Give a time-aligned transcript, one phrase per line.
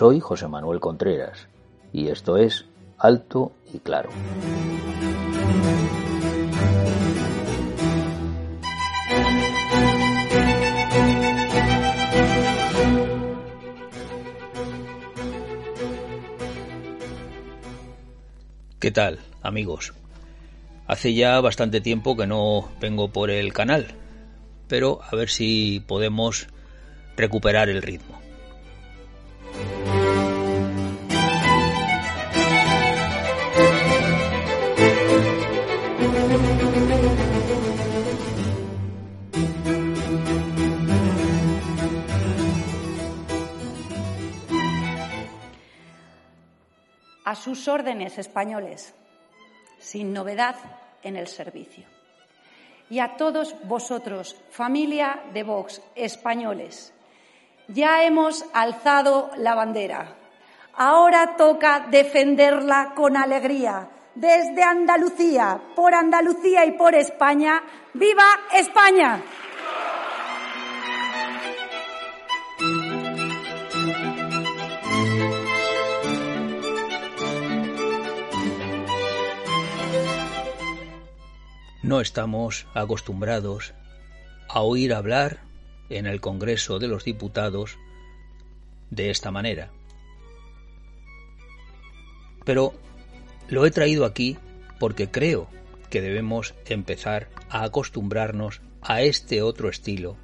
[0.00, 1.46] Soy José Manuel Contreras
[1.92, 2.64] y esto es
[2.96, 4.08] Alto y Claro.
[18.78, 19.92] ¿Qué tal, amigos?
[20.86, 23.88] Hace ya bastante tiempo que no vengo por el canal,
[24.66, 26.46] pero a ver si podemos
[27.18, 28.29] recuperar el ritmo.
[47.30, 48.92] A sus órdenes, españoles,
[49.78, 50.56] sin novedad
[51.00, 51.86] en el servicio.
[52.90, 56.92] Y a todos vosotros, familia de Vox, españoles,
[57.68, 60.16] ya hemos alzado la bandera.
[60.74, 63.88] Ahora toca defenderla con alegría.
[64.16, 67.62] Desde Andalucía, por Andalucía y por España,
[67.94, 69.22] ¡viva España!
[81.90, 83.74] No estamos acostumbrados
[84.48, 85.40] a oír hablar
[85.88, 87.78] en el Congreso de los Diputados
[88.90, 89.72] de esta manera.
[92.44, 92.74] Pero
[93.48, 94.38] lo he traído aquí
[94.78, 95.48] porque creo
[95.90, 100.16] que debemos empezar a acostumbrarnos a este otro estilo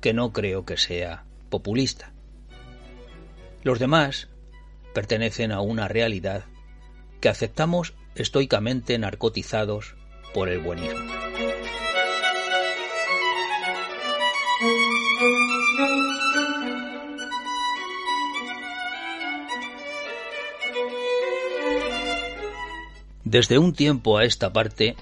[0.00, 2.12] que no creo que sea populista.
[3.64, 4.28] Los demás
[4.94, 6.44] pertenecen a una realidad
[7.20, 9.96] que aceptamos estoicamente narcotizados
[10.32, 11.00] por el buenismo.
[23.24, 24.94] Desde un tiempo a esta parte,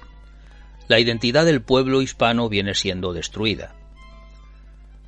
[0.87, 3.75] la identidad del pueblo hispano viene siendo destruida.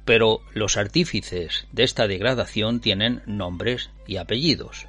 [0.04, 4.88] Pero los artífices de esta degradación tienen nombres y apellidos.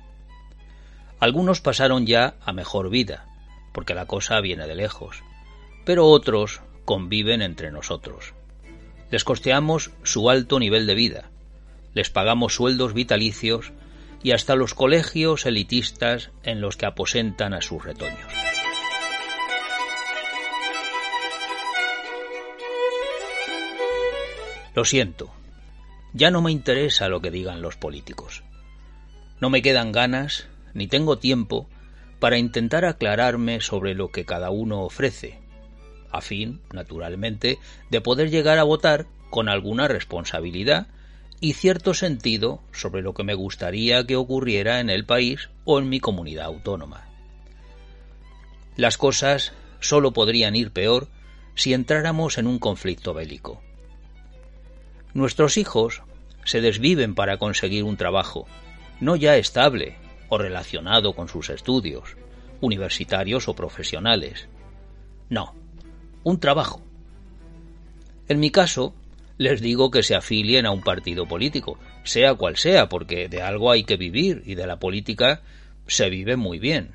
[1.19, 3.27] Algunos pasaron ya a mejor vida,
[3.73, 5.23] porque la cosa viene de lejos,
[5.83, 8.33] pero otros conviven entre nosotros.
[9.11, 11.29] Les costeamos su alto nivel de vida,
[11.93, 13.73] les pagamos sueldos vitalicios
[14.23, 18.33] y hasta los colegios elitistas en los que aposentan a sus retoños.
[24.75, 25.31] Lo siento,
[26.13, 28.43] ya no me interesa lo que digan los políticos.
[29.39, 31.67] No me quedan ganas, ni tengo tiempo
[32.23, 35.41] para intentar aclararme sobre lo que cada uno ofrece,
[36.09, 40.87] a fin, naturalmente, de poder llegar a votar con alguna responsabilidad
[41.41, 45.89] y cierto sentido sobre lo que me gustaría que ocurriera en el país o en
[45.89, 47.09] mi comunidad autónoma.
[48.77, 49.51] Las cosas
[49.81, 51.09] solo podrían ir peor
[51.55, 53.61] si entráramos en un conflicto bélico.
[55.13, 56.03] Nuestros hijos
[56.45, 58.47] se desviven para conseguir un trabajo,
[59.01, 59.97] no ya estable,
[60.33, 62.17] o relacionado con sus estudios,
[62.59, 64.47] universitarios o profesionales.
[65.29, 65.53] No,
[66.23, 66.81] un trabajo.
[68.27, 68.95] En mi caso,
[69.37, 73.69] les digo que se afilien a un partido político, sea cual sea, porque de algo
[73.69, 75.41] hay que vivir y de la política
[75.85, 76.93] se vive muy bien.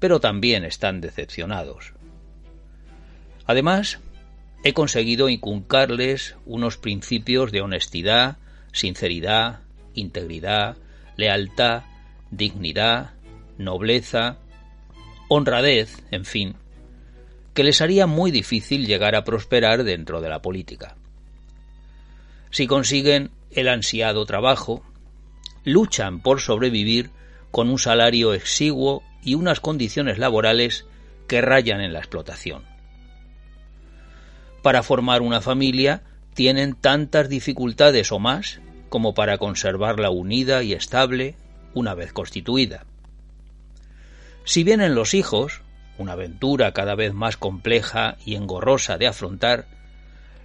[0.00, 1.92] Pero también están decepcionados.
[3.46, 4.00] Además,
[4.64, 8.38] he conseguido inculcarles unos principios de honestidad,
[8.72, 9.60] sinceridad,
[9.94, 10.76] integridad,
[11.16, 11.84] lealtad,
[12.30, 13.12] dignidad,
[13.58, 14.38] nobleza,
[15.28, 16.56] honradez, en fin,
[17.54, 20.96] que les haría muy difícil llegar a prosperar dentro de la política.
[22.50, 24.82] Si consiguen el ansiado trabajo,
[25.64, 27.10] luchan por sobrevivir
[27.50, 30.86] con un salario exiguo y unas condiciones laborales
[31.26, 32.64] que rayan en la explotación.
[34.62, 36.02] Para formar una familia
[36.34, 41.36] tienen tantas dificultades o más como para conservarla unida y estable
[41.74, 42.84] una vez constituida.
[44.44, 45.62] Si vienen los hijos,
[45.98, 49.66] una aventura cada vez más compleja y engorrosa de afrontar,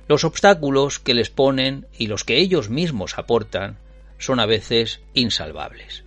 [0.07, 3.77] los obstáculos que les ponen y los que ellos mismos aportan
[4.17, 6.03] son a veces insalvables.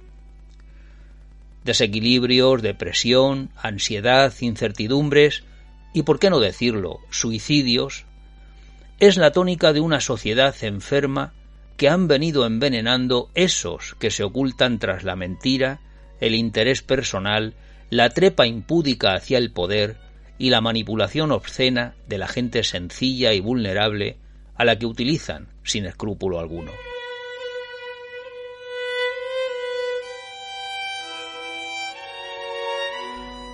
[1.64, 5.44] Desequilibrios, depresión, ansiedad, incertidumbres
[5.92, 8.04] y, por qué no decirlo, suicidios,
[9.00, 11.32] es la tónica de una sociedad enferma
[11.78, 15.80] que han venido envenenando esos que se ocultan tras la mentira,
[16.20, 17.54] el interés personal,
[17.88, 19.96] la trepa impúdica hacia el poder
[20.38, 24.16] y la manipulación obscena de la gente sencilla y vulnerable
[24.56, 26.72] a la que utilizan sin escrúpulo alguno.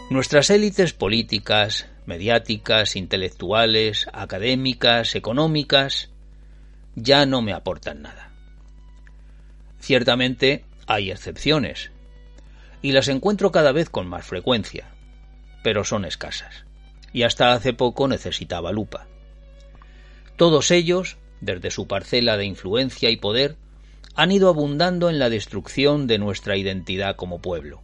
[0.08, 6.13] Nuestras élites políticas, mediáticas, intelectuales, académicas, económicas,
[6.94, 8.30] ya no me aportan nada.
[9.80, 11.90] Ciertamente hay excepciones,
[12.82, 14.88] y las encuentro cada vez con más frecuencia,
[15.62, 16.64] pero son escasas,
[17.12, 19.06] y hasta hace poco necesitaba lupa.
[20.36, 23.56] Todos ellos, desde su parcela de influencia y poder,
[24.14, 27.82] han ido abundando en la destrucción de nuestra identidad como pueblo.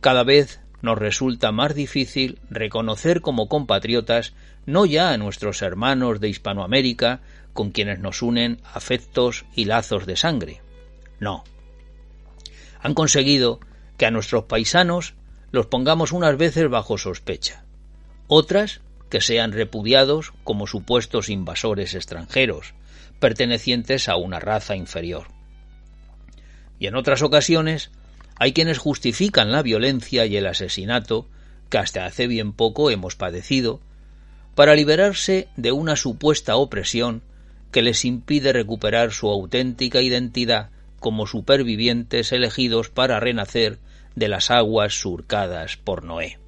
[0.00, 4.32] Cada vez nos resulta más difícil reconocer como compatriotas
[4.66, 7.20] no ya a nuestros hermanos de Hispanoamérica,
[7.52, 10.60] con quienes nos unen afectos y lazos de sangre.
[11.18, 11.44] No.
[12.80, 13.60] Han conseguido
[13.96, 15.14] que a nuestros paisanos
[15.50, 17.64] los pongamos unas veces bajo sospecha,
[18.28, 18.80] otras
[19.10, 22.74] que sean repudiados como supuestos invasores extranjeros,
[23.18, 25.28] pertenecientes a una raza inferior.
[26.78, 27.90] Y en otras ocasiones
[28.36, 31.28] hay quienes justifican la violencia y el asesinato
[31.68, 33.80] que hasta hace bien poco hemos padecido,
[34.54, 37.22] para liberarse de una supuesta opresión
[37.70, 43.78] que les impide recuperar su auténtica identidad como supervivientes elegidos para renacer
[44.14, 46.38] de las aguas surcadas por Noé.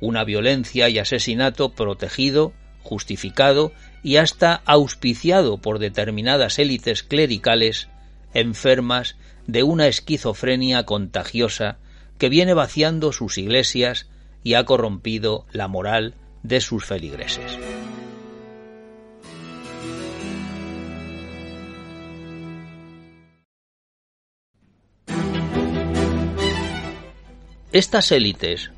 [0.00, 2.52] Una violencia y asesinato protegido,
[2.82, 3.72] justificado
[4.02, 7.88] y hasta auspiciado por determinadas élites clericales
[8.34, 9.16] enfermas
[9.46, 11.78] de una esquizofrenia contagiosa
[12.18, 14.08] que viene vaciando sus iglesias
[14.42, 17.58] y ha corrompido la moral de sus feligreses.
[27.74, 28.70] Estas élites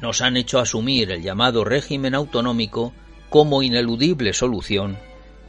[0.00, 2.92] nos han hecho asumir el llamado régimen autonómico
[3.28, 4.98] como ineludible solución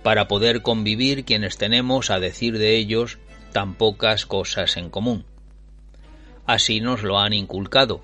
[0.01, 3.19] para poder convivir quienes tenemos a decir de ellos
[3.53, 5.25] tan pocas cosas en común.
[6.47, 8.01] Así nos lo han inculcado,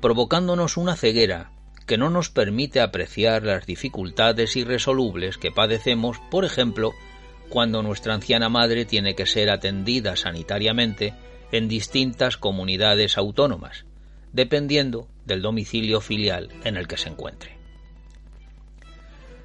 [0.00, 1.50] provocándonos una ceguera
[1.84, 6.92] que no nos permite apreciar las dificultades irresolubles que padecemos, por ejemplo,
[7.48, 11.14] cuando nuestra anciana madre tiene que ser atendida sanitariamente
[11.50, 13.85] en distintas comunidades autónomas,
[14.36, 17.56] dependiendo del domicilio filial en el que se encuentre.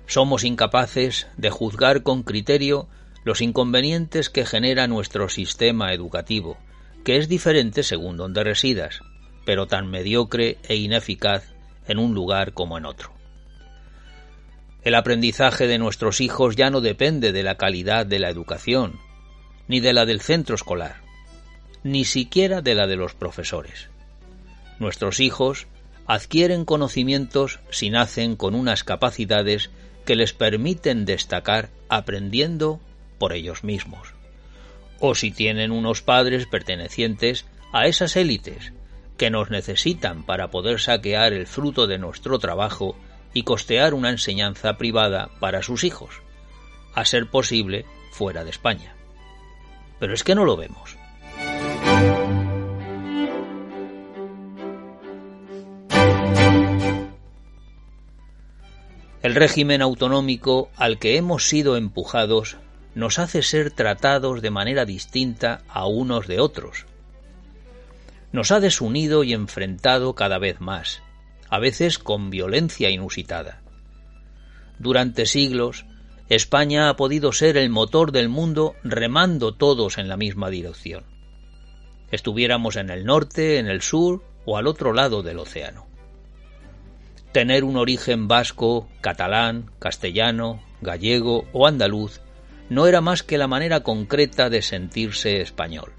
[0.06, 2.90] Somos incapaces de juzgar con criterio
[3.24, 6.58] los inconvenientes que genera nuestro sistema educativo,
[7.06, 9.00] que es diferente según donde residas,
[9.46, 11.54] pero tan mediocre e ineficaz
[11.88, 13.14] en un lugar como en otro.
[14.84, 19.00] El aprendizaje de nuestros hijos ya no depende de la calidad de la educación,
[19.70, 20.98] ni de la del centro escolar,
[21.82, 23.91] ni siquiera de la de los profesores.
[24.82, 25.68] Nuestros hijos
[26.08, 29.70] adquieren conocimientos si nacen con unas capacidades
[30.06, 32.80] que les permiten destacar aprendiendo
[33.20, 34.16] por ellos mismos,
[35.00, 38.74] o si tienen unos padres pertenecientes a esas élites
[39.18, 42.98] que nos necesitan para poder saquear el fruto de nuestro trabajo
[43.36, 46.24] y costear una enseñanza privada para sus hijos,
[46.96, 48.96] a ser posible fuera de España.
[50.00, 50.98] Pero es que no lo vemos.
[59.22, 62.58] El régimen autonómico al que hemos sido empujados
[62.96, 66.86] nos hace ser tratados de manera distinta a unos de otros.
[68.32, 71.04] Nos ha desunido y enfrentado cada vez más,
[71.50, 73.62] a veces con violencia inusitada.
[74.80, 75.86] Durante siglos,
[76.28, 81.04] España ha podido ser el motor del mundo remando todos en la misma dirección.
[82.10, 85.91] Estuviéramos en el norte, en el sur o al otro lado del océano.
[87.32, 92.20] Tener un origen vasco, catalán, castellano, gallego o andaluz
[92.70, 95.94] no era más que la manera concreta de sentirse español.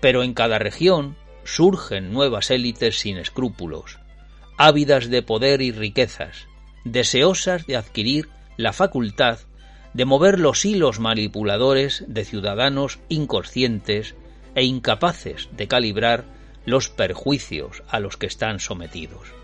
[0.00, 3.98] Pero en cada región surgen nuevas élites sin escrúpulos,
[4.58, 6.48] ávidas de poder y riquezas,
[6.84, 9.38] deseosas de adquirir la facultad
[9.94, 14.14] de mover los hilos manipuladores de ciudadanos inconscientes
[14.54, 16.24] e incapaces de calibrar
[16.64, 19.41] los perjuicios a los que están sometidos.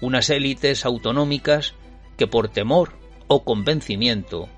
[0.00, 1.74] Unas élites autonómicas
[2.16, 2.92] que por temor
[3.28, 4.48] o convencimiento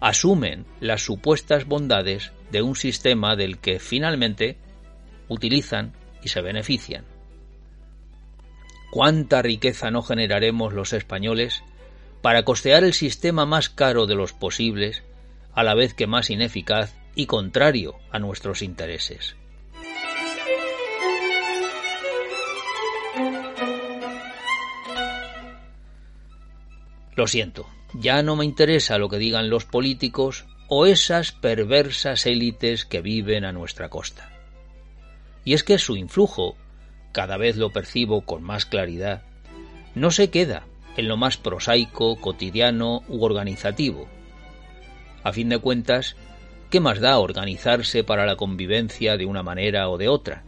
[0.00, 4.58] asumen las supuestas bondades de un sistema del que finalmente
[5.28, 7.04] utilizan y se benefician.
[8.90, 11.64] ¿Cuánta riqueza no generaremos los españoles
[12.22, 15.02] para costear el sistema más caro de los posibles,
[15.52, 19.36] a la vez que más ineficaz y contrario a nuestros intereses?
[27.16, 32.84] Lo siento, ya no me interesa lo que digan los políticos o esas perversas élites
[32.84, 34.30] que viven a nuestra costa.
[35.44, 36.56] Y es que su influjo,
[37.12, 39.22] cada vez lo percibo con más claridad,
[39.94, 40.64] no se queda
[40.96, 44.08] en lo más prosaico, cotidiano u organizativo.
[45.22, 46.16] A fin de cuentas,
[46.70, 50.44] ¿qué más da organizarse para la convivencia de una manera o de otra?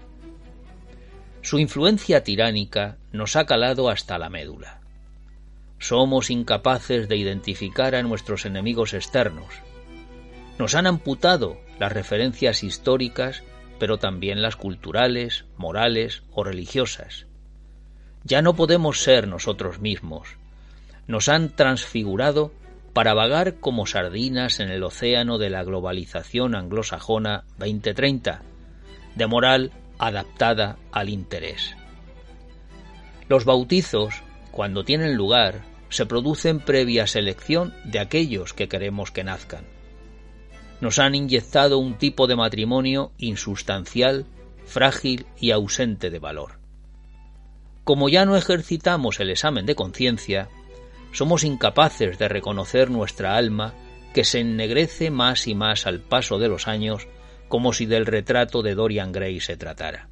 [1.42, 4.80] Su influencia tiránica nos ha calado hasta la médula.
[5.78, 9.52] Somos incapaces de identificar a nuestros enemigos externos.
[10.58, 13.42] Nos han amputado las referencias históricas
[13.78, 17.26] pero también las culturales, morales o religiosas.
[18.24, 20.36] Ya no podemos ser nosotros mismos.
[21.06, 22.52] Nos han transfigurado
[22.92, 28.42] para vagar como sardinas en el océano de la globalización anglosajona 2030,
[29.14, 31.76] de moral adaptada al interés.
[33.28, 34.22] Los bautizos,
[34.56, 39.76] cuando tienen lugar, se producen previa selección de aquellos que queremos que nazcan
[40.80, 44.26] nos han inyectado un tipo de matrimonio insustancial,
[44.66, 46.58] frágil y ausente de valor.
[47.84, 50.48] Como ya no ejercitamos el examen de conciencia,
[51.12, 53.74] somos incapaces de reconocer nuestra alma
[54.12, 57.06] que se ennegrece más y más al paso de los años
[57.48, 60.08] como si del retrato de Dorian Gray se tratara.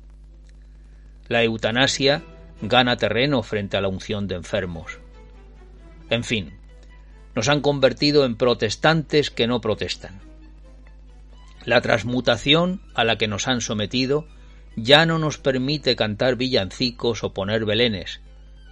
[1.27, 2.23] La eutanasia
[2.69, 4.99] gana terreno frente a la unción de enfermos.
[6.11, 6.55] En fin,
[7.35, 10.21] nos han convertido en protestantes que no protestan.
[11.65, 14.27] La transmutación a la que nos han sometido
[14.77, 18.21] ya no nos permite cantar villancicos o poner belenes,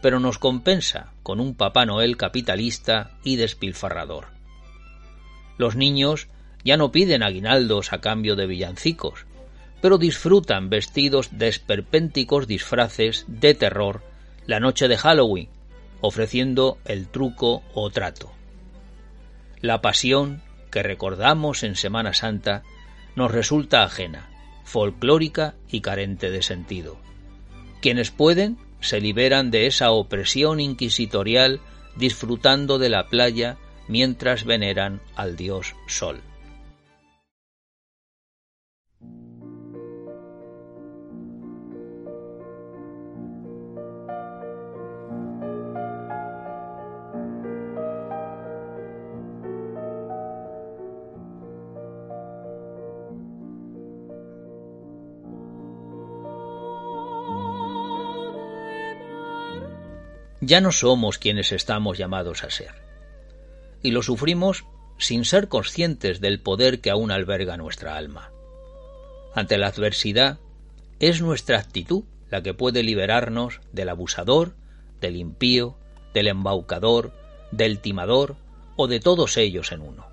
[0.02, 4.26] pero nos compensa con un Papá Noel capitalista y despilfarrador.
[5.58, 6.28] Los niños
[6.64, 9.26] ya no piden aguinaldos a cambio de villancicos,
[9.82, 14.02] pero disfrutan vestidos de esperpénticos disfraces de terror
[14.46, 15.48] la noche de Halloween,
[16.00, 18.32] ofreciendo el truco o trato.
[19.60, 22.62] La pasión que recordamos en Semana Santa
[23.16, 24.30] nos resulta ajena,
[24.64, 26.96] folclórica y carente de sentido.
[27.80, 31.60] Quienes pueden se liberan de esa opresión inquisitorial
[31.96, 33.58] disfrutando de la playa
[33.88, 36.20] mientras veneran al dios Sol.
[60.42, 62.74] Ya no somos quienes estamos llamados a ser.
[63.80, 64.64] Y lo sufrimos
[64.98, 68.32] sin ser conscientes del poder que aún alberga nuestra alma.
[69.34, 70.40] Ante la adversidad,
[70.98, 74.54] es nuestra actitud la que puede liberarnos del abusador,
[75.00, 75.76] del impío,
[76.12, 77.12] del embaucador,
[77.52, 78.36] del timador
[78.76, 80.06] o de todos ellos en uno.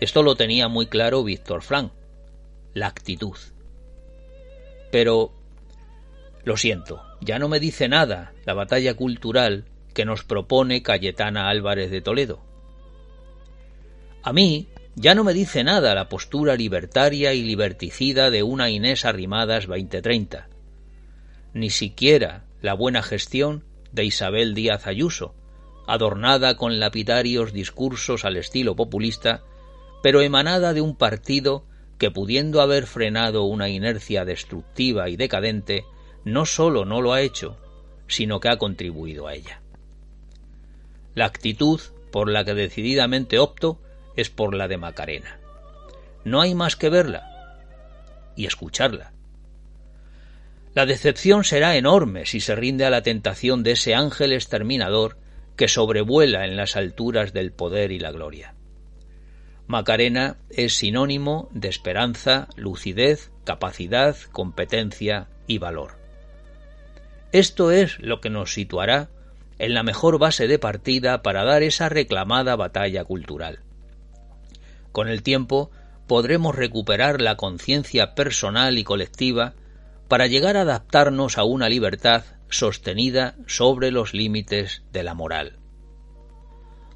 [0.00, 1.92] Esto lo tenía muy claro Víctor Frank,
[2.72, 3.36] la actitud.
[4.90, 5.32] Pero
[6.46, 11.90] lo siento, ya no me dice nada la batalla cultural que nos propone Cayetana Álvarez
[11.90, 12.40] de Toledo.
[14.22, 19.04] A mí ya no me dice nada la postura libertaria y liberticida de una Inés
[19.04, 20.48] Arrimadas 2030,
[21.52, 25.34] ni siquiera la buena gestión de Isabel Díaz Ayuso,
[25.88, 29.42] adornada con lapidarios discursos al estilo populista,
[30.00, 31.66] pero emanada de un partido
[31.98, 35.84] que pudiendo haber frenado una inercia destructiva y decadente,
[36.26, 37.56] no solo no lo ha hecho,
[38.08, 39.60] sino que ha contribuido a ella.
[41.14, 41.80] La actitud
[42.10, 43.80] por la que decididamente opto
[44.16, 45.38] es por la de Macarena.
[46.24, 47.62] No hay más que verla
[48.34, 49.12] y escucharla.
[50.74, 55.18] La decepción será enorme si se rinde a la tentación de ese ángel exterminador
[55.54, 58.54] que sobrevuela en las alturas del poder y la gloria.
[59.68, 65.95] Macarena es sinónimo de esperanza, lucidez, capacidad, competencia y valor.
[67.36, 69.10] Esto es lo que nos situará
[69.58, 73.60] en la mejor base de partida para dar esa reclamada batalla cultural.
[74.90, 75.70] Con el tiempo
[76.06, 79.52] podremos recuperar la conciencia personal y colectiva
[80.08, 85.58] para llegar a adaptarnos a una libertad sostenida sobre los límites de la moral.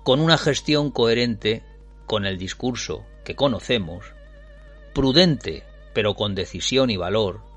[0.05, 1.63] Con una gestión coherente
[2.07, 4.07] con el discurso que conocemos,
[4.95, 7.50] prudente pero con decisión y valor,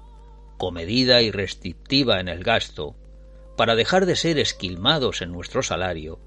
[0.63, 2.95] comedida y restrictiva en el gasto,
[3.57, 6.21] para dejar de ser esquilmados en nuestro salario,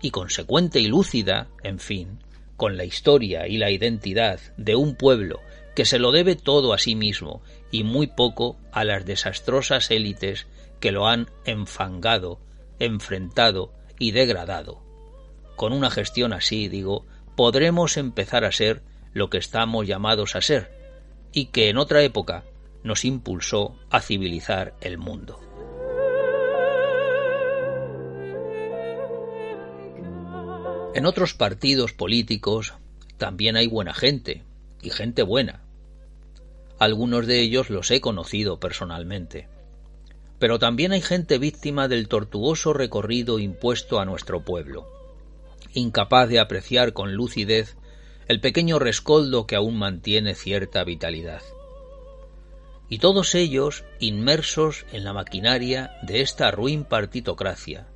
[0.00, 2.20] y consecuente y lúcida, en fin,
[2.56, 5.40] con la historia y la identidad de un pueblo
[5.74, 10.46] que se lo debe todo a sí mismo y muy poco a las desastrosas élites
[10.78, 12.38] que lo han enfangado,
[12.78, 14.80] enfrentado y degradado.
[15.56, 20.70] Con una gestión así, digo, podremos empezar a ser lo que estamos llamados a ser,
[21.32, 22.44] y que en otra época
[22.84, 25.38] nos impulsó a civilizar el mundo.
[30.94, 32.74] En otros partidos políticos
[33.16, 34.44] también hay buena gente,
[34.82, 35.62] y gente buena.
[36.78, 39.48] Algunos de ellos los he conocido personalmente.
[40.38, 44.88] Pero también hay gente víctima del tortuoso recorrido impuesto a nuestro pueblo,
[45.72, 47.76] incapaz de apreciar con lucidez
[48.26, 51.42] el pequeño rescoldo que aún mantiene cierta vitalidad.
[52.92, 57.86] Y todos ellos inmersos en la maquinaria de esta ruin partitocracia,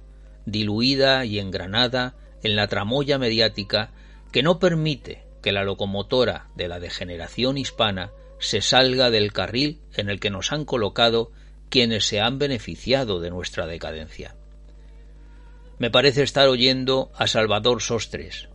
[0.47, 3.93] diluida y engranada en la tramoya mediática
[4.33, 10.09] que no permite que la locomotora de la degeneración hispana se salga del carril en
[10.09, 11.31] el que nos han colocado
[11.69, 14.35] quienes se han beneficiado de nuestra decadencia.
[15.79, 18.49] Me parece estar oyendo a Salvador Sostres,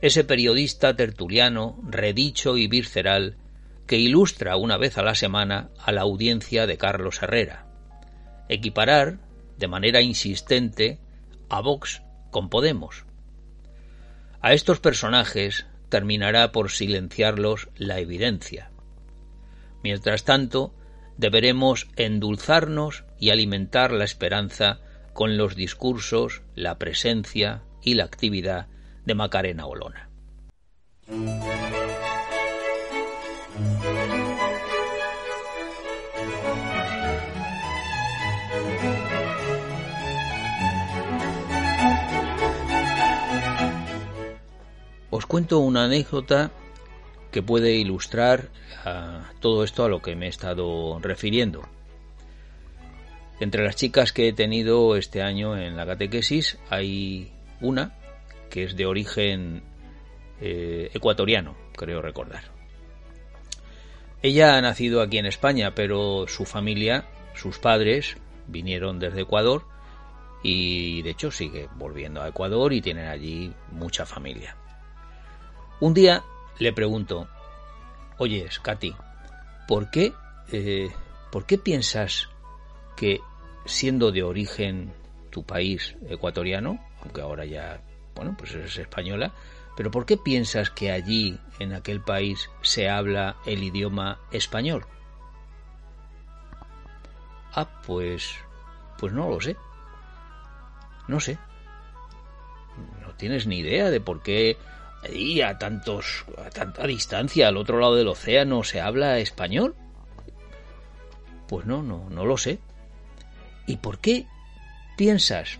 [0.00, 3.36] ese periodista tertuliano, redicho y visceral,
[3.88, 7.66] que ilustra una vez a la semana a la audiencia de Carlos Herrera.
[8.48, 9.18] Equiparar,
[9.56, 11.00] de manera insistente,
[11.48, 13.06] a Vox con Podemos,
[14.40, 18.70] a estos personajes terminará por silenciarlos la evidencia.
[19.82, 20.74] Mientras tanto,
[21.16, 24.80] deberemos endulzarnos y alimentar la esperanza
[25.12, 28.68] con los discursos, la presencia y la actividad
[29.04, 30.08] de Macarena Olona.
[45.18, 46.52] Os cuento una anécdota
[47.32, 48.50] que puede ilustrar
[49.40, 51.66] todo esto a lo que me he estado refiriendo.
[53.40, 57.98] Entre las chicas que he tenido este año en la catequesis hay una
[58.48, 59.64] que es de origen
[60.40, 62.44] eh, ecuatoriano, creo recordar.
[64.22, 69.64] Ella ha nacido aquí en España, pero su familia, sus padres, vinieron desde Ecuador
[70.44, 74.56] y de hecho sigue volviendo a Ecuador y tienen allí mucha familia.
[75.80, 76.24] Un día
[76.58, 77.28] le pregunto,
[78.18, 78.96] oye, Katy,
[79.68, 80.12] ¿por qué,
[80.50, 80.90] eh,
[81.30, 82.28] ¿por qué piensas
[82.96, 83.20] que
[83.64, 84.92] siendo de origen
[85.30, 87.80] tu país ecuatoriano, aunque ahora ya,
[88.16, 89.32] bueno, pues eres española,
[89.76, 94.84] pero ¿por qué piensas que allí, en aquel país, se habla el idioma español?
[97.52, 98.34] Ah, pues,
[98.98, 99.56] pues no lo sé.
[101.06, 101.38] No sé.
[103.00, 104.56] No tienes ni idea de por qué
[105.12, 109.74] y a tantos a tanta distancia al otro lado del océano se habla español
[111.46, 112.58] pues no no no lo sé.
[113.66, 114.26] Y por qué
[114.96, 115.58] piensas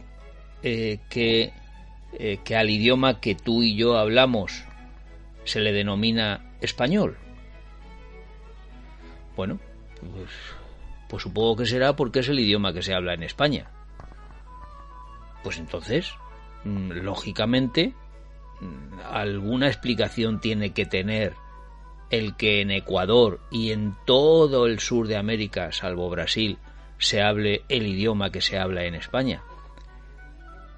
[0.62, 1.52] eh, que
[2.18, 4.64] eh, que al idioma que tú y yo hablamos
[5.44, 7.16] se le denomina español
[9.36, 9.58] bueno
[10.00, 10.30] pues,
[11.08, 13.70] pues supongo que será porque es el idioma que se habla en España.
[15.42, 16.12] Pues entonces
[16.64, 17.94] mm, lógicamente
[19.10, 21.34] alguna explicación tiene que tener
[22.10, 26.58] el que en Ecuador y en todo el sur de América, salvo Brasil,
[26.98, 29.42] se hable el idioma que se habla en España.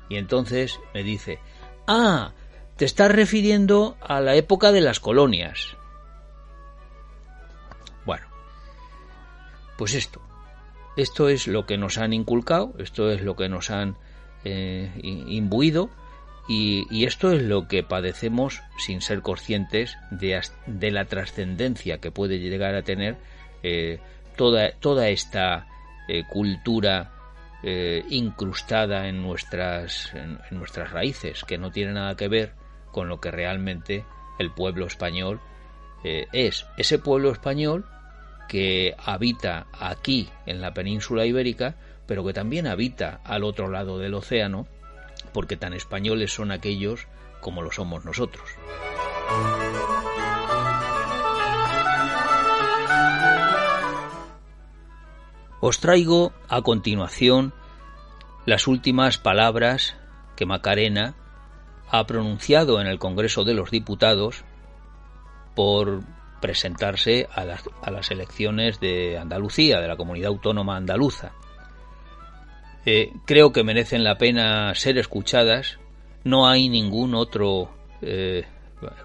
[0.09, 1.39] Y entonces me dice,
[1.87, 2.33] ah,
[2.77, 5.77] te estás refiriendo a la época de las colonias.
[8.05, 8.27] Bueno,
[9.79, 10.21] pues esto,
[10.97, 13.97] esto es lo que nos han inculcado, esto es lo que nos han
[14.45, 15.91] eh, imbuido
[16.49, 20.43] y, esto es lo que padecemos sin ser conscientes de,
[20.91, 23.19] la trascendencia que puede llegar a tener
[23.63, 24.01] eh,
[24.37, 25.67] toda, esta
[26.09, 27.13] eh, cultura
[27.63, 32.55] eh, incrustada en nuestras, en, nuestras raíces, que no tiene nada que ver
[32.91, 34.05] con lo que realmente
[34.39, 35.41] el pueblo español
[36.03, 36.67] es.
[36.79, 37.85] Ese pueblo español
[38.49, 41.77] que habita aquí en la península ibérica,
[42.07, 44.67] pero que también habita al otro lado del océano,
[45.33, 47.07] porque tan españoles son aquellos
[47.41, 48.45] como lo somos nosotros.
[55.61, 57.53] Os traigo a continuación
[58.47, 59.95] las últimas palabras
[60.35, 61.15] que Macarena
[61.91, 64.45] ha pronunciado en el Congreso de los Diputados
[65.55, 66.01] por
[66.41, 71.33] presentarse a las, elecciones de Andalucía, de la comunidad autónoma andaluza.
[72.87, 75.79] Eh, creo que merecen la pena ser escuchadas.
[76.25, 77.71] No hay ningún otro
[78.03, 78.45] eh,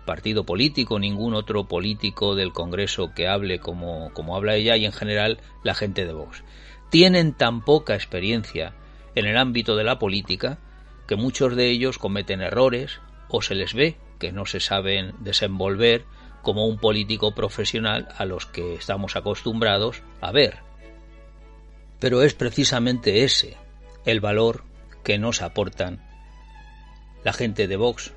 [0.06, 4.94] partido político, ningún otro político del Congreso que hable como, como habla ella y en
[4.94, 6.44] general la gente de Vox.
[6.90, 8.74] Tienen tan poca experiencia
[9.16, 10.60] en el ámbito de la política
[11.08, 16.06] que muchos de ellos cometen errores o se les ve que no se saben desenvolver
[16.42, 20.60] como un político profesional a los que estamos acostumbrados a ver.
[22.00, 23.58] Pero es precisamente ese
[24.06, 24.63] el valor
[25.04, 26.02] que nos aportan
[27.24, 28.13] la gente de Vox.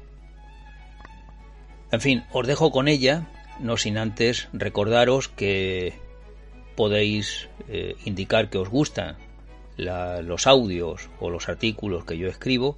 [1.91, 3.27] En fin, os dejo con ella,
[3.61, 5.95] no sin antes recordaros que
[6.77, 9.17] podéis eh, indicar que os gustan
[9.77, 12.77] los audios o los artículos que yo escribo,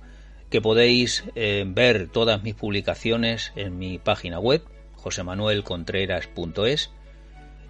[0.51, 4.63] que podéis eh, ver todas mis publicaciones en mi página web,
[4.97, 6.91] josemanuelcontreras.es,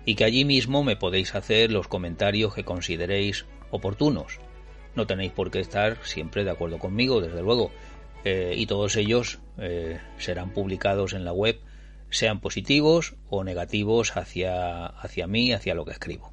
[0.04, 4.40] y que allí mismo me podéis hacer los comentarios que consideréis oportunos.
[4.94, 7.70] No tenéis por qué estar siempre de acuerdo conmigo, desde luego,
[8.24, 11.58] eh, y todos ellos eh, serán publicados en la web,
[12.10, 16.32] sean positivos o negativos hacia, hacia mí, hacia lo que escribo.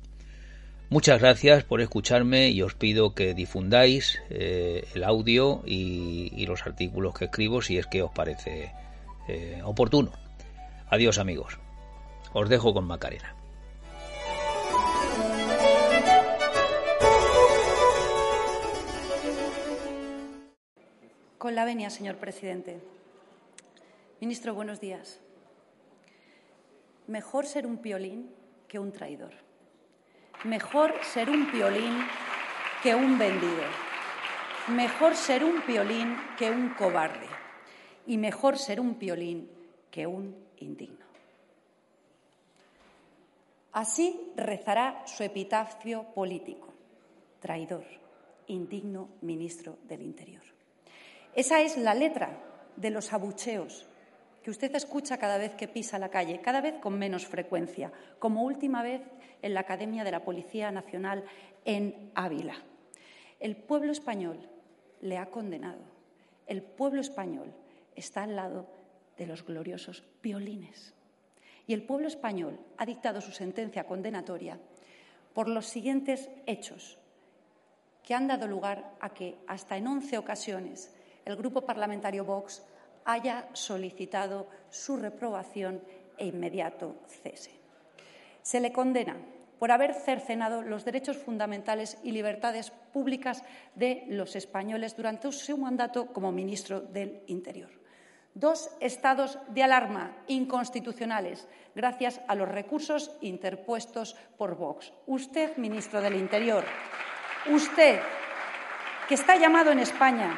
[0.90, 7.14] Muchas gracias por escucharme y os pido que difundáis eh, el audio y, los artículos
[7.14, 8.72] que escribo si es que os parece
[9.66, 10.14] oportuno.
[10.90, 11.60] Adiós amigos.
[12.32, 13.37] Os dejo con Macarena.
[21.38, 22.82] Con la venia, señor presidente.
[24.20, 25.20] Ministro, buenos días.
[27.06, 28.32] Mejor ser un piolín
[28.68, 29.34] que un traidor.
[30.46, 31.96] Mejor ser un piolín
[32.82, 33.64] que un vendido.
[34.70, 37.28] Mejor ser un piolín que un cobarde.
[38.08, 39.48] Y mejor ser un piolín
[39.92, 41.06] que un indigno.
[43.74, 46.74] Así rezará su epitafio político.
[47.40, 47.86] Traidor,
[48.48, 50.58] indigno ministro del Interior.
[51.38, 52.36] Esa es la letra
[52.78, 53.86] de los abucheos
[54.42, 58.42] que usted escucha cada vez que pisa la calle, cada vez con menos frecuencia, como
[58.42, 59.04] última vez
[59.44, 61.24] en la Academia de la Policía Nacional
[61.64, 62.56] en Ávila.
[63.40, 64.50] El pueblo español
[65.02, 65.78] le ha condenado.
[66.48, 67.54] El pueblo español
[67.96, 68.66] está al lado
[69.16, 70.96] de los gloriosos violines.
[71.68, 74.58] Y el pueblo español ha dictado su sentencia condenatoria
[75.36, 76.98] por los siguientes hechos
[78.02, 80.97] que han dado lugar a que hasta en once ocasiones
[81.28, 82.64] el Grupo Parlamentario Vox
[83.04, 85.84] haya solicitado su reprobación
[86.18, 87.52] e inmediato cese.
[88.42, 89.18] Se le condena
[89.60, 93.44] por haber cercenado los derechos fundamentales y libertades públicas
[93.76, 97.72] de los españoles durante su mandato como ministro del Interior.
[98.34, 104.94] Dos estados de alarma inconstitucionales gracias a los recursos interpuestos por Vox.
[105.08, 106.64] Usted, ministro del Interior,
[107.52, 108.00] usted,
[109.10, 110.38] que está llamado en España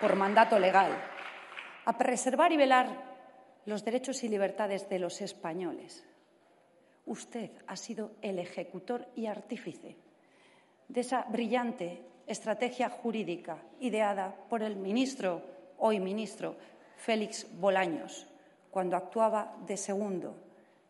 [0.00, 0.92] por mandato legal
[1.84, 3.08] a preservar y velar
[3.64, 6.04] los derechos y libertades de los españoles.
[7.06, 9.96] Usted ha sido el ejecutor y artífice
[10.88, 15.42] de esa brillante estrategia jurídica ideada por el ministro,
[15.78, 16.56] hoy ministro,
[16.96, 18.26] Félix Bolaños,
[18.70, 20.34] cuando actuaba de segundo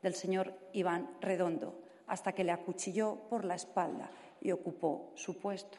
[0.02, 5.78] del señor Iván Redondo, hasta que le acuchilló por la espalda y ocupó su puesto.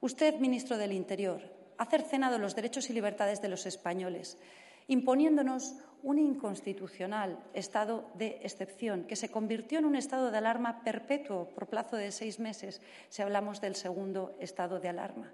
[0.00, 1.42] Usted, ministro del Interior,
[1.82, 4.38] ha cercenado los derechos y libertades de los españoles,
[4.86, 11.48] imponiéndonos un inconstitucional estado de excepción que se convirtió en un estado de alarma perpetuo
[11.48, 15.32] por plazo de seis meses, si hablamos del segundo estado de alarma.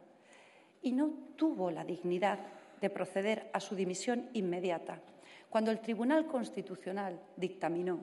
[0.81, 2.39] Y no tuvo la dignidad
[2.81, 5.03] de proceder a su dimisión inmediata,
[5.51, 8.01] cuando el Tribunal Constitucional dictaminó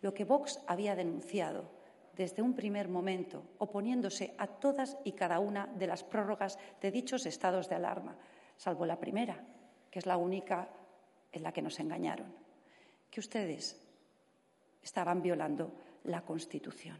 [0.00, 1.81] lo que Vox había denunciado
[2.22, 7.26] desde un primer momento, oponiéndose a todas y cada una de las prórrogas de dichos
[7.26, 8.16] estados de alarma,
[8.56, 9.42] salvo la primera,
[9.90, 10.68] que es la única
[11.32, 12.32] en la que nos engañaron,
[13.10, 13.76] que ustedes
[14.80, 15.72] estaban violando
[16.04, 16.96] la Constitución.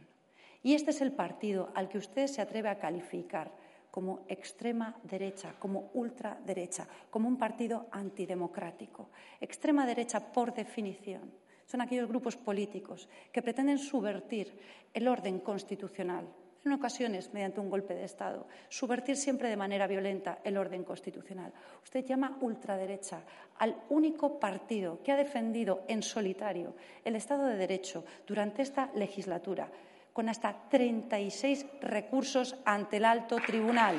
[0.61, 3.49] Y este es el partido al que usted se atreve a calificar
[3.91, 9.09] como extrema derecha, como ultraderecha, como un partido antidemocrático.
[9.39, 11.31] Extrema derecha, por definición,
[11.65, 14.53] son aquellos grupos políticos que pretenden subvertir
[14.93, 16.27] el orden constitucional,
[16.65, 21.51] en ocasiones mediante un golpe de Estado, subvertir siempre de manera violenta el orden constitucional.
[21.83, 23.21] Usted llama ultraderecha
[23.59, 29.69] al único partido que ha defendido en solitario el Estado de Derecho durante esta legislatura,
[30.13, 33.97] con hasta 36 recursos ante el alto tribunal.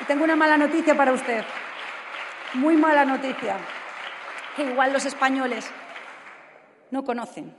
[0.00, 1.44] Y tengo una mala noticia para usted,
[2.54, 3.58] muy mala noticia,
[4.56, 5.68] que igual los españoles
[6.90, 7.54] no conocen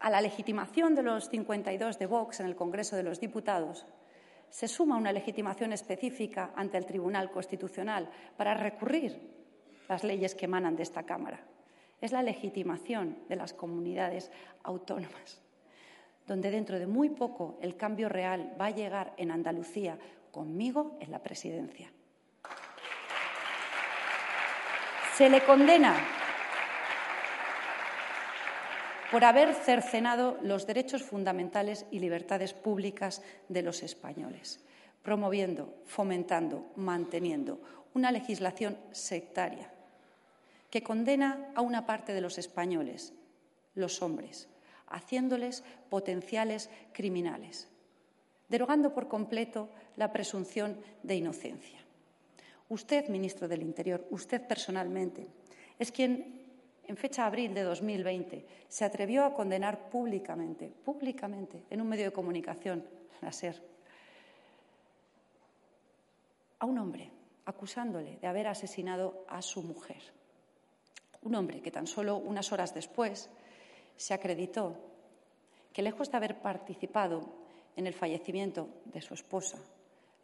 [0.00, 3.86] a la legitimación de los 52 de Vox en el Congreso de los Diputados
[4.50, 9.18] se suma una legitimación específica ante el Tribunal Constitucional para recurrir
[9.88, 11.40] las leyes que emanan de esta Cámara.
[12.00, 14.30] Es la legitimación de las comunidades
[14.62, 15.42] autónomas,
[16.26, 19.98] donde dentro de muy poco el cambio real va a llegar en Andalucía
[20.30, 21.90] conmigo en la presidencia.
[25.14, 25.96] Se le condena
[29.10, 34.60] por haber cercenado los derechos fundamentales y libertades públicas de los españoles,
[35.02, 37.60] promoviendo, fomentando, manteniendo
[37.94, 39.70] una legislación sectaria
[40.70, 43.12] que condena a una parte de los españoles,
[43.74, 44.48] los hombres,
[44.88, 47.68] haciéndoles potenciales criminales,
[48.48, 51.80] derogando por completo la presunción de inocencia.
[52.68, 55.28] Usted, ministro del Interior, usted personalmente,
[55.78, 56.45] es quien
[56.86, 62.06] en fecha de abril de 2020, se atrevió a condenar públicamente, públicamente, en un medio
[62.06, 62.84] de comunicación,
[63.20, 63.60] la SER,
[66.58, 67.10] a un hombre
[67.44, 70.02] acusándole de haber asesinado a su mujer.
[71.22, 73.30] Un hombre que tan solo unas horas después
[73.96, 74.76] se acreditó
[75.72, 77.20] que, lejos de haber participado
[77.76, 79.58] en el fallecimiento de su esposa,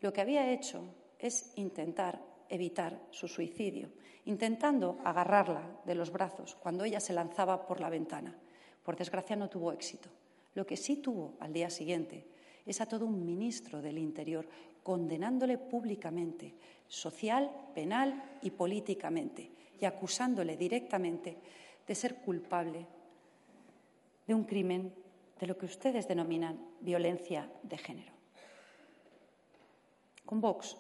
[0.00, 0.82] lo que había hecho
[1.18, 3.88] es intentar evitar su suicidio,
[4.26, 8.36] intentando agarrarla de los brazos cuando ella se lanzaba por la ventana.
[8.84, 10.10] Por desgracia no tuvo éxito.
[10.54, 12.26] Lo que sí tuvo al día siguiente
[12.66, 14.46] es a todo un ministro del Interior
[14.82, 16.54] condenándole públicamente,
[16.86, 21.38] social, penal y políticamente, y acusándole directamente
[21.86, 22.86] de ser culpable
[24.26, 24.92] de un crimen
[25.40, 28.12] de lo que ustedes denominan violencia de género.
[30.26, 30.76] Con Vox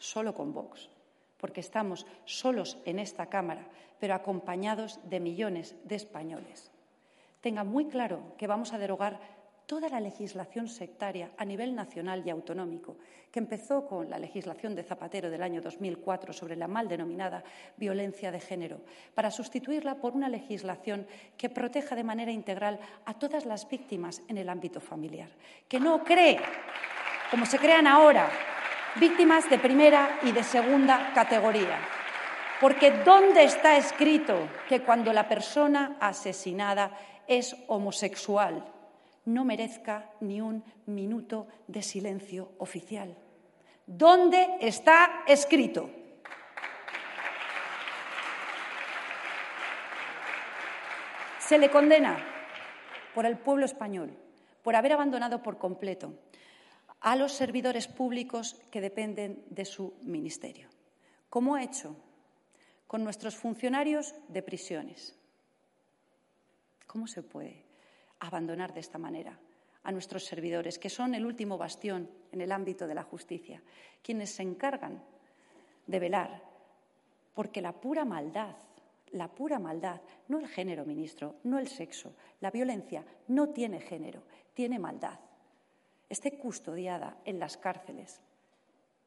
[0.00, 0.90] solo con Vox,
[1.36, 3.68] porque estamos solos en esta Cámara,
[4.00, 6.72] pero acompañados de millones de españoles.
[7.40, 9.20] Tenga muy claro que vamos a derogar
[9.70, 12.96] toda la legislación sectaria a nivel nacional y autonómico,
[13.30, 17.44] que empezó con la legislación de Zapatero del año 2004 sobre la mal denominada
[17.76, 18.80] violencia de género,
[19.14, 24.38] para sustituirla por una legislación que proteja de manera integral a todas las víctimas en
[24.38, 25.28] el ámbito familiar,
[25.68, 26.40] que no cree,
[27.30, 28.28] como se crean ahora,
[28.96, 31.78] víctimas de primera y de segunda categoría.
[32.60, 36.90] Porque ¿dónde está escrito que cuando la persona asesinada
[37.26, 38.64] es homosexual
[39.24, 43.16] no merezca ni un minuto de silencio oficial?
[43.86, 45.90] ¿Dónde está escrito?
[51.38, 52.18] Se le condena
[53.14, 54.16] por el pueblo español
[54.62, 56.12] por haber abandonado por completo
[57.00, 60.68] a los servidores públicos que dependen de su ministerio,
[61.28, 61.96] como ha hecho
[62.86, 65.16] con nuestros funcionarios de prisiones.
[66.86, 67.64] ¿Cómo se puede
[68.18, 69.38] abandonar de esta manera
[69.82, 73.62] a nuestros servidores, que son el último bastión en el ámbito de la justicia,
[74.02, 75.02] quienes se encargan
[75.86, 76.42] de velar
[77.32, 78.56] porque la pura maldad,
[79.12, 84.22] la pura maldad, no el género, ministro, no el sexo, la violencia no tiene género,
[84.52, 85.18] tiene maldad
[86.10, 88.20] esté custodiada en las cárceles,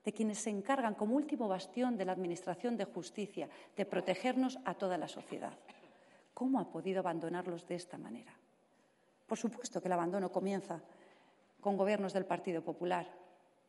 [0.04, 4.74] de quienes se encargan como último bastión de la Administración de Justicia de protegernos a
[4.74, 5.54] toda la sociedad.
[6.34, 8.34] ¿Cómo ha podido abandonarlos de esta manera?
[9.28, 10.82] Por supuesto que el abandono comienza
[11.62, 13.08] con gobiernos del Partido Popular.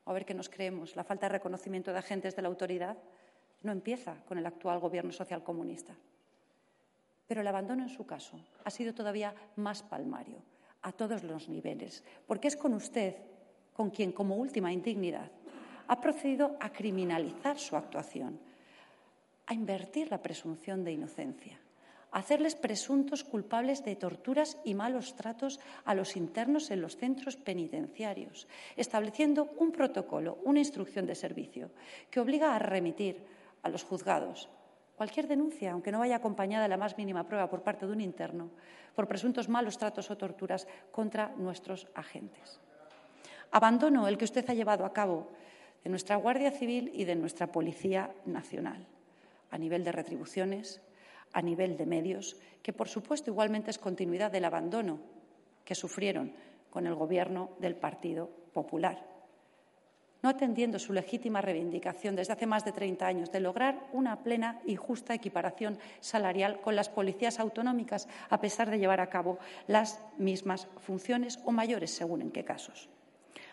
[0.06, 0.96] A ver qué nos creemos.
[0.96, 2.96] La falta de reconocimiento de agentes de la autoridad
[3.62, 5.94] no empieza con el actual gobierno socialcomunista.
[7.26, 10.42] Pero el abandono en su caso ha sido todavía más palmario
[10.84, 13.16] a todos los niveles, porque es con usted
[13.72, 15.32] con quien, como última indignidad,
[15.88, 18.38] ha procedido a criminalizar su actuación,
[19.46, 21.58] a invertir la presunción de inocencia,
[22.12, 27.36] a hacerles presuntos culpables de torturas y malos tratos a los internos en los centros
[27.36, 31.70] penitenciarios, estableciendo un protocolo, una instrucción de servicio
[32.10, 33.24] que obliga a remitir
[33.62, 34.48] a los juzgados
[34.96, 38.00] cualquier denuncia, aunque no vaya acompañada de la más mínima prueba por parte de un
[38.00, 38.50] interno,
[38.94, 42.60] por presuntos malos tratos o torturas contra nuestros agentes.
[43.50, 45.30] Abandono el que usted ha llevado a cabo
[45.82, 48.86] de nuestra Guardia Civil y de nuestra Policía Nacional,
[49.50, 50.80] a nivel de retribuciones,
[51.32, 55.00] a nivel de medios, que por supuesto igualmente es continuidad del abandono
[55.64, 56.32] que sufrieron
[56.70, 59.13] con el Gobierno del Partido Popular
[60.24, 64.58] no atendiendo su legítima reivindicación desde hace más de 30 años de lograr una plena
[64.64, 70.00] y justa equiparación salarial con las policías autonómicas, a pesar de llevar a cabo las
[70.16, 72.88] mismas funciones o mayores, según en qué casos.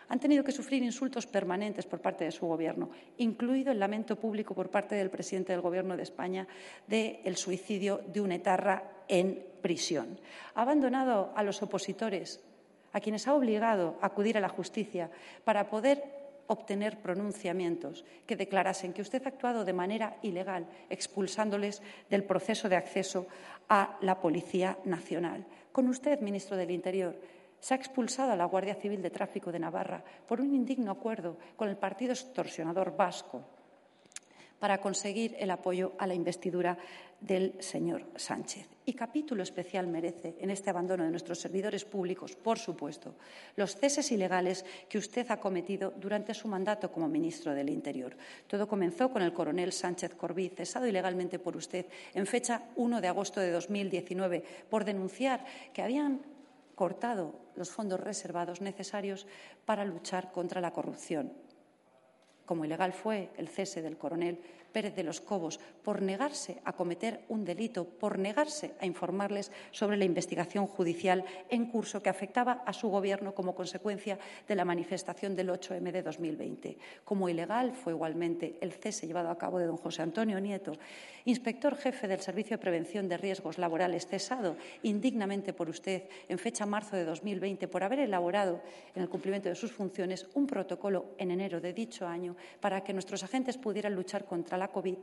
[0.08, 4.54] Han tenido que sufrir insultos permanentes por parte de su Gobierno, incluido el lamento público
[4.54, 6.48] por parte del presidente del Gobierno de España
[6.86, 10.18] del suicidio de un etarra en prisión.
[10.54, 12.40] Ha abandonado a los opositores,
[12.94, 15.10] a quienes ha obligado a acudir a la justicia
[15.44, 16.21] para poder
[16.52, 22.76] obtener pronunciamientos que declarasen que usted ha actuado de manera ilegal, expulsándoles del proceso de
[22.76, 23.26] acceso
[23.68, 25.44] a la Policía Nacional.
[25.72, 27.18] Con usted, ministro del Interior,
[27.58, 31.38] se ha expulsado a la Guardia Civil de Tráfico de Navarra por un indigno acuerdo
[31.56, 33.44] con el partido extorsionador vasco
[34.62, 36.78] para conseguir el apoyo a la investidura
[37.18, 38.68] del señor Sánchez.
[38.86, 43.16] Y capítulo especial merece en este abandono de nuestros servidores públicos, por supuesto,
[43.56, 48.16] los ceses ilegales que usted ha cometido durante su mandato como ministro del Interior.
[48.46, 53.08] Todo comenzó con el coronel Sánchez Corbí, cesado ilegalmente por usted en fecha 1 de
[53.08, 56.20] agosto de 2019 por denunciar que habían
[56.76, 59.26] cortado los fondos reservados necesarios
[59.64, 61.32] para luchar contra la corrupción.
[62.46, 64.38] Como ilegal fue el cese del coronel
[64.72, 69.96] Pérez de los Cobos por negarse a cometer un delito, por negarse a informarles sobre
[69.96, 75.36] la investigación judicial en curso que afectaba a su Gobierno como consecuencia de la manifestación
[75.36, 76.78] del 8M de 2020.
[77.04, 80.72] Como ilegal fue igualmente el cese llevado a cabo de don José Antonio Nieto,
[81.24, 86.66] inspector jefe del Servicio de Prevención de Riesgos Laborales, cesado indignamente por usted en fecha
[86.66, 88.60] marzo de 2020 por haber elaborado,
[88.94, 92.92] en el cumplimiento de sus funciones, un protocolo en enero de dicho año para que
[92.92, 94.98] nuestros agentes pudieran luchar contra COVID,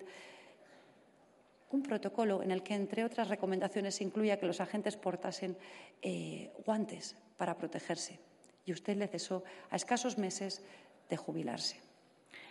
[1.71, 5.57] un protocolo en el que, entre otras recomendaciones, incluía que los agentes portasen
[6.01, 8.19] eh, guantes para protegerse.
[8.65, 10.63] Y usted le cesó a escasos meses
[11.09, 11.79] de jubilarse.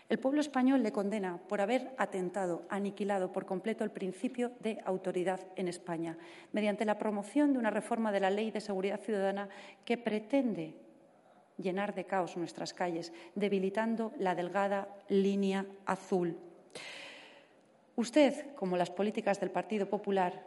[0.09, 5.41] El pueblo español le condena por haber atentado, aniquilado por completo el principio de autoridad
[5.57, 6.17] en España,
[6.53, 9.51] mediante la promoción de una reforma de la Ley de Seguridad Ciudadana
[9.85, 10.75] que pretende
[11.59, 16.39] llenar de caos nuestras calles, debilitando la delgada línea azul
[17.97, 20.45] Usted, como las políticas del Partido Popular,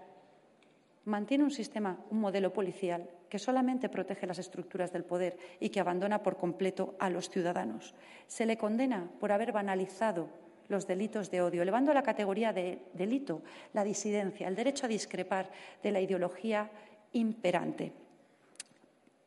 [1.06, 5.80] mantiene un sistema, un modelo policial que solamente protege las estructuras del poder y que
[5.80, 7.96] abandona por completo a los ciudadanos.
[8.28, 10.30] Se le condena por haber banalizado
[10.70, 13.42] los delitos de odio, elevando a la categoría de delito
[13.74, 15.50] la disidencia, el derecho a discrepar
[15.84, 16.70] de la ideología
[17.14, 17.92] imperante.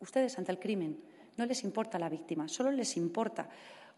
[0.00, 0.98] Ustedes ante el crimen
[1.37, 3.48] no les importa la víctima, solo les importa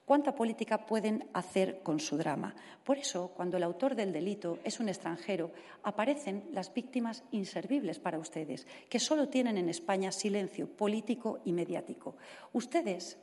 [0.07, 2.55] cuánta política pueden hacer con su drama.
[2.85, 5.51] Por eso, cuando el autor del delito es un extranjero,
[5.83, 12.15] aparecen las víctimas inservibles para ustedes, que solo tienen en España silencio político y mediático.
[12.53, 13.19] Ustedes,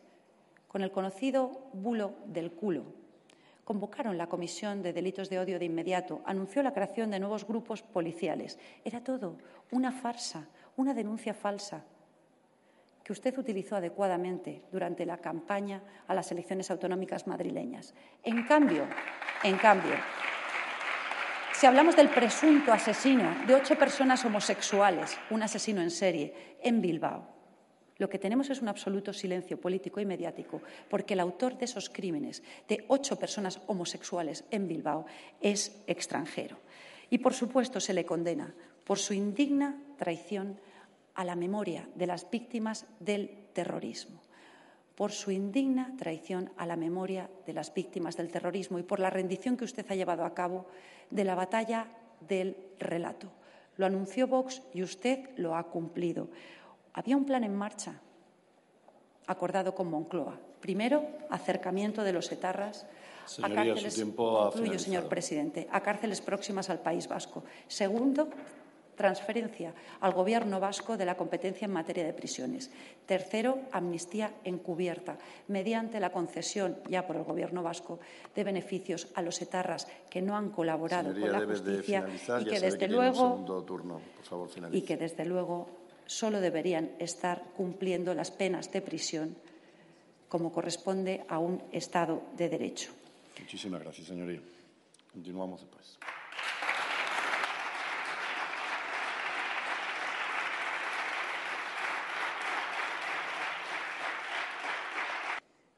[0.67, 2.83] con el conocido bulo del culo,
[3.63, 7.81] convocaron la Comisión de Delitos de Odio de inmediato, anunció la creación de nuevos grupos
[7.81, 8.59] policiales.
[8.83, 9.37] Era todo
[9.71, 11.85] una farsa, una denuncia falsa,
[13.03, 17.93] que usted utilizó adecuadamente durante la campaña a las elecciones autonómicas madrileñas.
[18.23, 18.87] En cambio,
[19.43, 19.95] en cambio,
[21.53, 27.33] si hablamos del presunto asesino de ocho personas homosexuales, un asesino en serie, en Bilbao,
[27.97, 31.89] lo que tenemos es un absoluto silencio político y mediático, porque el autor de esos
[31.89, 35.05] crímenes de ocho personas homosexuales en Bilbao
[35.41, 36.57] es extranjero.
[37.09, 40.59] Y, por supuesto, se le condena por su indigna traición
[41.15, 44.21] a la memoria de las víctimas del terrorismo,
[44.95, 49.09] por su indigna traición a la memoria de las víctimas del terrorismo y por la
[49.09, 50.65] rendición que usted ha llevado a cabo
[51.09, 51.87] de la batalla
[52.27, 53.31] del relato.
[53.77, 56.29] Lo anunció Vox y usted lo ha cumplido.
[56.93, 57.99] Había un plan en marcha
[59.27, 60.39] acordado con Moncloa.
[60.59, 62.85] Primero, acercamiento de los etarras
[63.41, 63.93] a cárceles,
[64.81, 67.43] señor presidente, a cárceles próximas al País Vasco.
[67.67, 68.29] Segundo,
[68.95, 72.71] transferencia al Gobierno vasco de la competencia en materia de prisiones.
[73.05, 77.99] Tercero, amnistía encubierta, mediante la concesión ya por el Gobierno vasco
[78.35, 82.07] de beneficios a los etarras que no han colaborado con la justicia
[82.39, 83.65] y que desde luego
[84.71, 85.67] y que desde luego
[86.05, 89.35] solo deberían estar cumpliendo las penas de prisión
[90.29, 92.91] como corresponde a un Estado de Derecho.
[93.39, 94.41] Muchísimas gracias, señoría.
[95.11, 95.99] Continuamos después.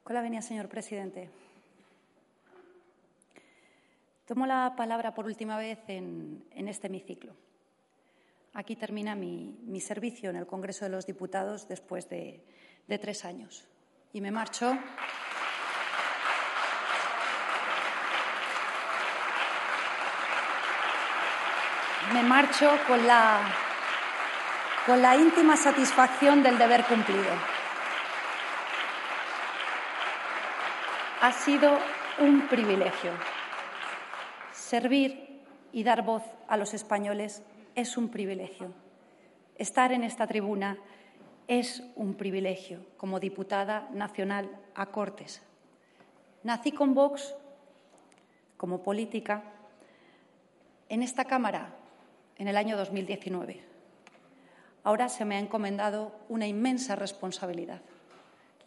[0.06, 1.32] Con la venia, señor presidente.
[4.28, 7.34] Tomo la palabra por última vez en, en este hemiciclo.
[8.54, 12.46] Aquí termina mi, mi servicio en el Congreso de los Diputados después de,
[12.86, 13.68] de tres años.
[14.14, 14.78] Y me marcho.
[22.14, 23.42] Me marcho con la,
[24.86, 27.55] con la íntima satisfacción del deber cumplido.
[31.26, 31.76] Ha sido
[32.20, 33.10] un privilegio.
[34.54, 37.42] Servir y dar voz a los españoles
[37.74, 38.72] es un privilegio.
[39.56, 40.78] Estar en esta tribuna
[41.48, 45.42] es un privilegio como diputada nacional a Cortes.
[46.44, 47.34] Nací con Vox
[48.56, 49.46] como política
[50.90, 51.74] en esta Cámara
[52.38, 53.64] en el año 2019.
[54.84, 57.82] Ahora se me ha encomendado una inmensa responsabilidad,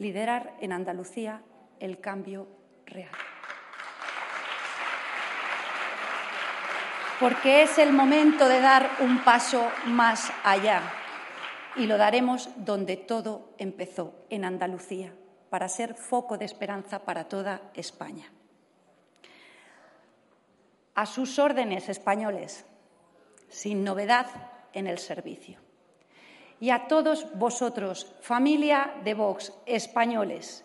[0.01, 1.41] liderar en Andalucía
[1.81, 2.49] el cambio
[2.87, 3.11] real.
[7.21, 10.83] porque es el momento de dar un paso más allá.
[11.77, 15.13] Y lo daremos donde todo empezó, en Andalucía,
[15.51, 18.31] para ser foco de esperanza para toda España.
[20.95, 22.65] A sus órdenes, españoles,
[23.49, 24.27] sin novedad
[24.73, 25.59] en el servicio.
[26.61, 30.65] Y a todos vosotros, familia de Vox, españoles,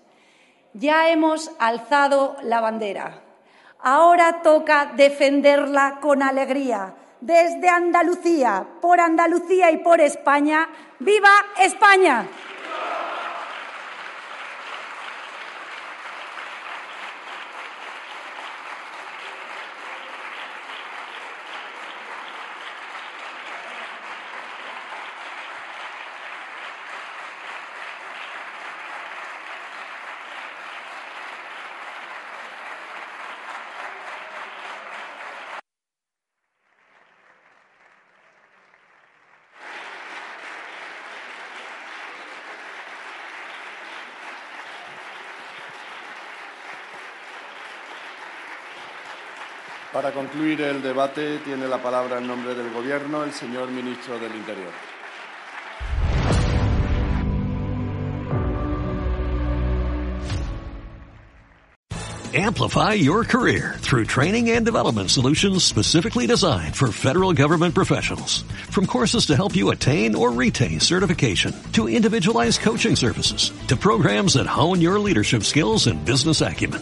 [0.73, 3.23] ya hemos alzado la bandera
[3.85, 6.95] Ahora toca defenderla con alegría.
[7.19, 10.69] Desde Andalucía, por Andalucía y por España,
[10.99, 12.25] ¡viva España!
[49.93, 54.35] Para concluir el debate, tiene la palabra en nombre del Gobierno el señor ministro del
[54.35, 54.71] Interior.
[62.35, 68.41] Amplify your career through training and development solutions specifically designed for federal government professionals.
[68.71, 74.33] From courses to help you attain or retain certification, to individualized coaching services, to programs
[74.33, 76.81] that hone your leadership skills and business acumen,